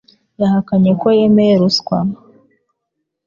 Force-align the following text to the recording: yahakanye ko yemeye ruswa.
yahakanye 0.41 0.91
ko 1.01 1.07
yemeye 1.19 1.53
ruswa. 1.61 1.97